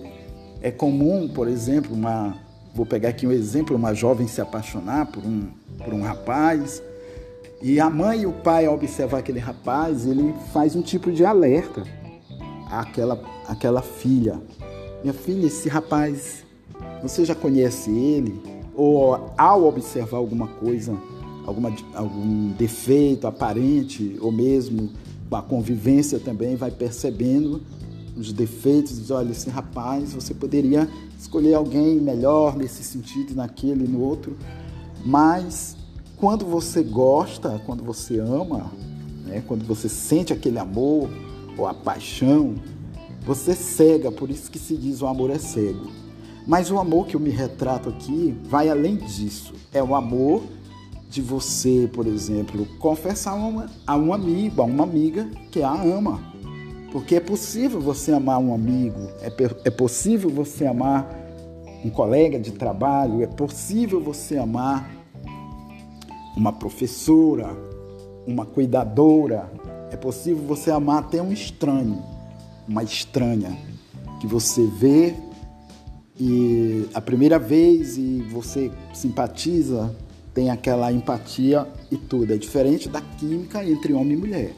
É 0.60 0.70
comum, 0.70 1.28
por 1.28 1.46
exemplo, 1.46 1.94
uma. 1.94 2.36
Vou 2.74 2.84
pegar 2.84 3.10
aqui 3.10 3.24
um 3.24 3.30
exemplo: 3.30 3.76
uma 3.76 3.94
jovem 3.94 4.26
se 4.26 4.40
apaixonar 4.40 5.06
por 5.06 5.24
um, 5.24 5.46
por 5.78 5.94
um 5.94 6.02
rapaz. 6.02 6.82
E 7.66 7.80
a 7.80 7.88
mãe 7.88 8.20
e 8.20 8.26
o 8.26 8.32
pai, 8.32 8.66
ao 8.66 8.74
observar 8.74 9.20
aquele 9.20 9.38
rapaz, 9.38 10.04
ele 10.04 10.34
faz 10.52 10.76
um 10.76 10.82
tipo 10.82 11.10
de 11.10 11.24
alerta 11.24 11.82
àquela, 12.70 13.18
àquela 13.48 13.80
filha. 13.80 14.38
Minha 15.00 15.14
filha, 15.14 15.46
esse 15.46 15.66
rapaz, 15.70 16.44
você 17.00 17.24
já 17.24 17.34
conhece 17.34 17.90
ele? 17.90 18.38
Ou 18.74 19.30
ao 19.38 19.64
observar 19.64 20.18
alguma 20.18 20.46
coisa, 20.46 20.94
alguma, 21.46 21.74
algum 21.94 22.48
defeito 22.50 23.26
aparente, 23.26 24.14
ou 24.20 24.30
mesmo 24.30 24.90
a 25.32 25.40
convivência 25.40 26.20
também 26.20 26.56
vai 26.56 26.70
percebendo 26.70 27.62
os 28.14 28.30
defeitos, 28.30 28.98
diz, 28.98 29.10
olha, 29.10 29.30
esse 29.30 29.48
rapaz, 29.48 30.12
você 30.12 30.34
poderia 30.34 30.86
escolher 31.18 31.54
alguém 31.54 31.98
melhor 31.98 32.58
nesse 32.58 32.84
sentido, 32.84 33.34
naquele, 33.34 33.88
no 33.88 34.02
outro, 34.02 34.36
mas 35.02 35.78
quando 36.24 36.46
você 36.46 36.82
gosta, 36.82 37.60
quando 37.66 37.84
você 37.84 38.18
ama, 38.18 38.72
né, 39.26 39.44
quando 39.46 39.62
você 39.66 39.90
sente 39.90 40.32
aquele 40.32 40.58
amor 40.58 41.10
ou 41.58 41.66
a 41.66 41.74
paixão, 41.74 42.54
você 43.26 43.54
cega, 43.54 44.10
por 44.10 44.30
isso 44.30 44.50
que 44.50 44.58
se 44.58 44.74
diz 44.74 45.02
o 45.02 45.06
amor 45.06 45.28
é 45.28 45.36
cego. 45.36 45.90
Mas 46.46 46.70
o 46.70 46.78
amor 46.78 47.06
que 47.06 47.14
eu 47.14 47.20
me 47.20 47.28
retrato 47.28 47.90
aqui 47.90 48.34
vai 48.44 48.70
além 48.70 48.96
disso. 48.96 49.52
É 49.70 49.82
o 49.82 49.94
amor 49.94 50.44
de 51.10 51.20
você, 51.20 51.90
por 51.92 52.06
exemplo, 52.06 52.66
confessar 52.78 53.34
uma, 53.34 53.66
a 53.86 53.94
um 53.94 54.14
amigo, 54.14 54.62
a 54.62 54.64
uma 54.64 54.84
amiga 54.84 55.28
que 55.50 55.62
a 55.62 55.72
ama. 55.72 56.22
Porque 56.90 57.16
é 57.16 57.20
possível 57.20 57.82
você 57.82 58.12
amar 58.12 58.38
um 58.38 58.54
amigo, 58.54 59.10
é, 59.20 59.30
é 59.66 59.70
possível 59.70 60.30
você 60.30 60.64
amar 60.64 61.06
um 61.84 61.90
colega 61.90 62.40
de 62.40 62.52
trabalho, 62.52 63.22
é 63.22 63.26
possível 63.26 64.00
você 64.00 64.38
amar 64.38 65.03
uma 66.36 66.52
professora, 66.52 67.56
uma 68.26 68.44
cuidadora, 68.44 69.50
é 69.90 69.96
possível 69.96 70.42
você 70.42 70.70
amar 70.70 71.00
até 71.00 71.22
um 71.22 71.32
estranho, 71.32 72.02
uma 72.66 72.82
estranha, 72.82 73.56
que 74.20 74.26
você 74.26 74.66
vê 74.66 75.14
e 76.18 76.88
a 76.94 77.00
primeira 77.00 77.38
vez 77.38 77.96
e 77.96 78.22
você 78.30 78.70
simpatiza, 78.92 79.94
tem 80.32 80.50
aquela 80.50 80.92
empatia 80.92 81.66
e 81.90 81.96
tudo. 81.96 82.32
É 82.32 82.36
diferente 82.36 82.88
da 82.88 83.00
química 83.00 83.64
entre 83.64 83.92
homem 83.92 84.12
e 84.12 84.16
mulher. 84.16 84.52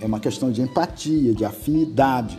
É 0.00 0.06
uma 0.06 0.20
questão 0.20 0.50
de 0.50 0.60
empatia, 0.60 1.32
de 1.32 1.44
afinidade. 1.44 2.38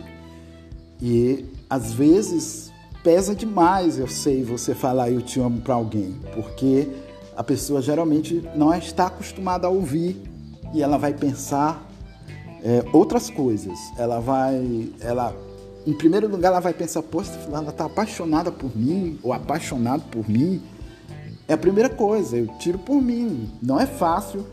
E 1.00 1.44
às 1.68 1.92
vezes 1.92 2.70
pesa 3.02 3.34
demais, 3.34 3.98
eu 3.98 4.06
sei, 4.06 4.42
você 4.42 4.74
falar 4.74 5.10
eu 5.10 5.22
te 5.22 5.40
amo 5.40 5.60
para 5.60 5.74
alguém, 5.74 6.14
porque 6.34 6.86
a 7.36 7.42
pessoa 7.42 7.80
geralmente 7.80 8.46
não 8.54 8.74
está 8.74 9.06
acostumada 9.06 9.66
a 9.66 9.70
ouvir 9.70 10.22
e 10.74 10.82
ela 10.82 10.98
vai 10.98 11.12
pensar 11.12 11.88
é, 12.62 12.84
outras 12.92 13.30
coisas. 13.30 13.78
Ela 13.96 14.20
vai, 14.20 14.88
ela, 15.00 15.34
em 15.86 15.92
primeiro 15.92 16.28
lugar, 16.28 16.48
ela 16.48 16.60
vai 16.60 16.74
pensar, 16.74 17.02
poxa, 17.02 17.32
ela 17.46 17.70
está 17.70 17.86
apaixonada 17.86 18.50
por 18.52 18.76
mim 18.76 19.18
ou 19.22 19.32
apaixonado 19.32 20.02
por 20.10 20.28
mim. 20.28 20.62
É 21.48 21.54
a 21.54 21.58
primeira 21.58 21.88
coisa, 21.88 22.36
eu 22.36 22.46
tiro 22.58 22.78
por 22.78 23.00
mim. 23.00 23.50
Não 23.62 23.80
é 23.80 23.86
fácil 23.86 24.46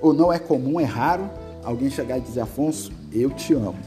ou 0.00 0.12
não 0.12 0.32
é 0.32 0.38
comum, 0.38 0.78
é 0.78 0.84
raro 0.84 1.28
alguém 1.64 1.90
chegar 1.90 2.18
e 2.18 2.20
dizer, 2.20 2.40
Afonso, 2.40 2.92
eu 3.12 3.30
te 3.30 3.54
amo. 3.54 3.78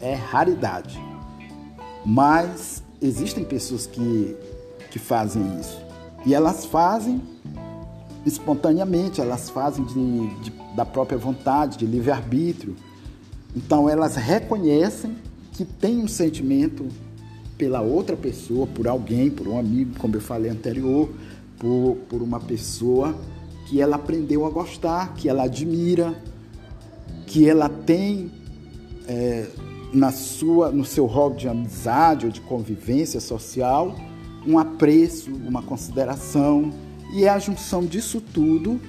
É 0.00 0.14
raridade. 0.14 0.98
Mas 2.06 2.82
existem 3.02 3.44
pessoas 3.44 3.86
que, 3.86 4.36
que 4.90 4.98
fazem 4.98 5.42
isso. 5.58 5.78
E 6.24 6.34
elas 6.34 6.64
fazem 6.64 7.20
espontaneamente, 8.24 9.20
elas 9.20 9.50
fazem 9.50 9.84
de, 9.84 10.28
de, 10.42 10.52
da 10.74 10.84
própria 10.84 11.18
vontade, 11.18 11.78
de 11.78 11.86
livre-arbítrio. 11.86 12.76
Então 13.54 13.88
elas 13.88 14.16
reconhecem 14.16 15.16
que 15.52 15.64
tem 15.64 15.98
um 15.98 16.08
sentimento 16.08 16.86
pela 17.56 17.80
outra 17.80 18.16
pessoa, 18.16 18.66
por 18.66 18.88
alguém, 18.88 19.30
por 19.30 19.48
um 19.48 19.58
amigo, 19.58 19.98
como 19.98 20.16
eu 20.16 20.20
falei 20.20 20.50
anterior, 20.50 21.08
por, 21.58 21.96
por 22.08 22.22
uma 22.22 22.40
pessoa 22.40 23.14
que 23.66 23.80
ela 23.80 23.96
aprendeu 23.96 24.46
a 24.46 24.50
gostar, 24.50 25.14
que 25.14 25.28
ela 25.28 25.44
admira, 25.44 26.14
que 27.26 27.48
ela 27.48 27.68
tem 27.68 28.30
é, 29.06 29.46
na 29.92 30.10
sua, 30.10 30.70
no 30.70 30.84
seu 30.84 31.06
rol 31.06 31.34
de 31.34 31.48
amizade 31.48 32.26
ou 32.26 32.32
de 32.32 32.40
convivência 32.40 33.20
social 33.20 33.94
um 34.46 34.58
apreço, 34.58 35.30
uma 35.30 35.62
consideração, 35.62 36.72
e 37.12 37.24
é 37.24 37.28
a 37.28 37.38
junção 37.38 37.84
disso 37.84 38.20
tudo 38.20 38.80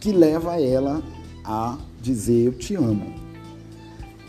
que 0.00 0.12
leva 0.12 0.60
ela 0.60 1.02
a 1.44 1.78
dizer 2.00 2.46
eu 2.46 2.52
te 2.52 2.74
amo. 2.74 3.14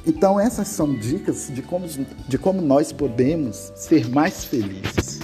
Então 0.06 0.40
essas 0.40 0.68
são 0.68 0.94
dicas 0.94 1.50
de 1.54 1.62
como, 1.62 1.88
de 2.28 2.38
como 2.38 2.62
nós 2.62 2.92
podemos 2.92 3.72
ser 3.76 4.10
mais 4.10 4.44
felizes. 4.44 5.20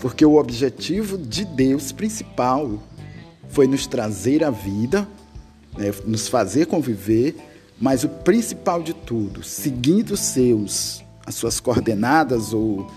Porque 0.00 0.24
o 0.24 0.36
objetivo 0.36 1.16
de 1.16 1.44
Deus 1.44 1.92
principal 1.92 2.82
foi 3.48 3.66
nos 3.66 3.86
trazer 3.86 4.44
a 4.44 4.50
vida, 4.50 5.08
né, 5.76 5.92
nos 6.04 6.28
fazer 6.28 6.66
conviver 6.66 7.36
mas 7.80 8.04
o 8.04 8.08
principal 8.08 8.82
de 8.82 8.94
tudo, 8.94 9.42
seguindo 9.42 10.16
seus, 10.16 11.04
as 11.26 11.34
suas 11.34 11.58
coordenadas 11.58 12.52
ou, 12.52 12.90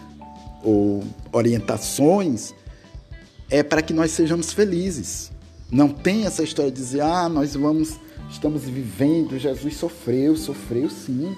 ou 0.64 1.04
orientações, 1.32 2.54
é 3.50 3.64
para 3.64 3.82
que 3.82 3.94
nós 3.94 4.12
sejamos 4.12 4.54
felizes. 4.54 5.32
Não 5.72 5.90
tem 5.90 6.26
essa 6.26 6.44
história 6.44 6.72
de 6.72 6.78
dizer, 6.78 7.02
ah, 7.02 7.28
nós 7.28 7.56
vamos, 7.56 7.96
estamos 8.30 8.64
vivendo, 8.64 9.38
Jesus 9.38 9.76
sofreu, 9.76 10.36
sofreu 10.38 10.90
sim, 10.90 11.36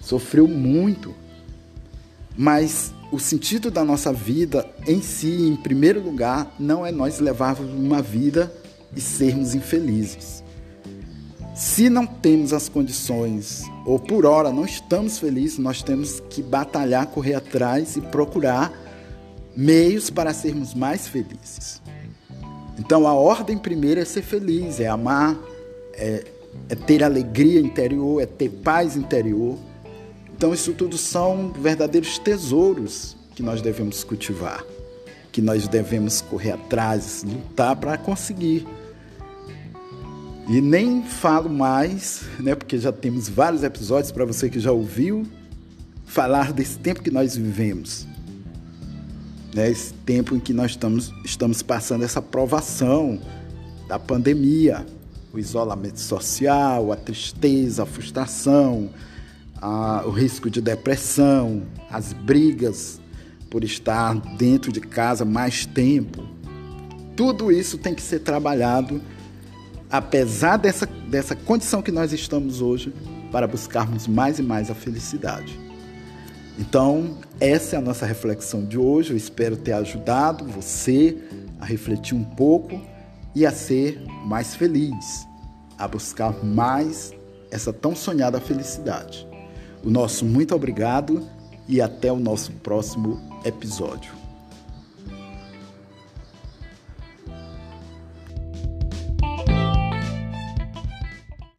sofreu 0.00 0.46
muito. 0.46 1.14
Mas 2.36 2.92
o 3.10 3.18
sentido 3.18 3.70
da 3.70 3.84
nossa 3.84 4.12
vida 4.12 4.68
em 4.86 5.00
si, 5.00 5.48
em 5.48 5.56
primeiro 5.56 6.02
lugar, 6.02 6.54
não 6.58 6.84
é 6.84 6.92
nós 6.92 7.18
levarmos 7.18 7.70
uma 7.72 8.02
vida 8.02 8.52
e 8.94 9.00
sermos 9.00 9.54
infelizes. 9.54 10.42
Se 11.54 11.90
não 11.90 12.06
temos 12.06 12.52
as 12.52 12.68
condições, 12.68 13.64
ou 13.84 13.98
por 13.98 14.24
hora 14.24 14.52
não 14.52 14.64
estamos 14.64 15.18
felizes, 15.18 15.58
nós 15.58 15.82
temos 15.82 16.20
que 16.30 16.40
batalhar, 16.40 17.06
correr 17.08 17.34
atrás 17.34 17.96
e 17.96 18.00
procurar 18.00 18.72
meios 19.60 20.08
para 20.08 20.32
sermos 20.32 20.72
mais 20.72 21.08
felizes. 21.08 21.82
Então 22.78 23.08
a 23.08 23.12
ordem 23.12 23.58
primeira 23.58 24.02
é 24.02 24.04
ser 24.04 24.22
feliz, 24.22 24.78
é 24.78 24.86
amar, 24.86 25.36
é, 25.94 26.24
é 26.68 26.76
ter 26.76 27.02
alegria 27.02 27.58
interior, 27.58 28.22
é 28.22 28.26
ter 28.26 28.50
paz 28.50 28.96
interior. 28.96 29.58
Então 30.32 30.54
isso 30.54 30.72
tudo 30.74 30.96
são 30.96 31.52
verdadeiros 31.52 32.18
tesouros 32.20 33.16
que 33.34 33.42
nós 33.42 33.60
devemos 33.60 34.04
cultivar, 34.04 34.64
que 35.32 35.42
nós 35.42 35.66
devemos 35.66 36.20
correr 36.20 36.52
atrás, 36.52 37.24
lutar 37.24 37.74
para 37.74 37.98
conseguir. 37.98 38.64
E 40.48 40.60
nem 40.60 41.02
falo 41.02 41.50
mais, 41.50 42.22
né, 42.38 42.54
porque 42.54 42.78
já 42.78 42.92
temos 42.92 43.28
vários 43.28 43.64
episódios 43.64 44.12
para 44.12 44.24
você 44.24 44.48
que 44.48 44.60
já 44.60 44.70
ouviu 44.70 45.26
falar 46.06 46.52
desse 46.52 46.78
tempo 46.78 47.02
que 47.02 47.10
nós 47.10 47.36
vivemos. 47.36 48.07
Né, 49.54 49.70
esse 49.70 49.94
tempo 49.94 50.34
em 50.34 50.40
que 50.40 50.52
nós 50.52 50.72
estamos, 50.72 51.12
estamos 51.24 51.62
passando 51.62 52.04
essa 52.04 52.20
provação 52.20 53.18
da 53.88 53.98
pandemia, 53.98 54.84
o 55.32 55.38
isolamento 55.38 55.98
social, 55.98 56.92
a 56.92 56.96
tristeza, 56.96 57.82
a 57.82 57.86
frustração, 57.86 58.90
a, 59.60 60.02
o 60.06 60.10
risco 60.10 60.50
de 60.50 60.60
depressão, 60.60 61.62
as 61.90 62.12
brigas 62.12 63.00
por 63.50 63.64
estar 63.64 64.14
dentro 64.36 64.70
de 64.70 64.80
casa 64.80 65.24
mais 65.24 65.64
tempo. 65.64 66.22
Tudo 67.16 67.50
isso 67.50 67.78
tem 67.78 67.94
que 67.94 68.02
ser 68.02 68.20
trabalhado 68.20 69.00
apesar 69.90 70.56
dessa, 70.56 70.86
dessa 70.86 71.34
condição 71.34 71.82
que 71.82 71.90
nós 71.90 72.12
estamos 72.12 72.60
hoje, 72.60 72.92
para 73.32 73.46
buscarmos 73.46 74.06
mais 74.06 74.38
e 74.38 74.42
mais 74.42 74.70
a 74.70 74.74
felicidade. 74.74 75.58
Então, 76.58 77.16
essa 77.40 77.76
é 77.76 77.78
a 77.78 77.82
nossa 77.82 78.04
reflexão 78.04 78.64
de 78.64 78.76
hoje. 78.76 79.12
Eu 79.12 79.16
espero 79.16 79.56
ter 79.56 79.72
ajudado 79.72 80.44
você 80.44 81.16
a 81.60 81.64
refletir 81.64 82.16
um 82.16 82.24
pouco 82.24 82.80
e 83.34 83.46
a 83.46 83.52
ser 83.52 84.02
mais 84.26 84.56
feliz, 84.56 85.26
a 85.78 85.86
buscar 85.86 86.44
mais 86.44 87.12
essa 87.50 87.72
tão 87.72 87.94
sonhada 87.94 88.40
felicidade. 88.40 89.26
O 89.84 89.90
nosso 89.90 90.24
muito 90.24 90.54
obrigado 90.54 91.24
e 91.68 91.80
até 91.80 92.12
o 92.12 92.18
nosso 92.18 92.50
próximo 92.52 93.20
episódio. 93.44 94.17